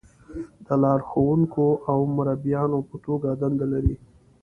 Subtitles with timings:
[0.65, 3.95] د لارښونکو او مربیانو په توګه دنده لري.